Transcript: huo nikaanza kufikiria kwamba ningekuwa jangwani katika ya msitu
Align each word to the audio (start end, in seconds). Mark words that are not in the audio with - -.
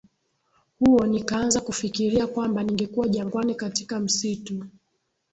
huo 0.79 1.05
nikaanza 1.07 1.61
kufikiria 1.61 2.27
kwamba 2.27 2.63
ningekuwa 2.63 3.07
jangwani 3.07 3.55
katika 3.55 3.95
ya 3.95 4.01
msitu 4.01 4.63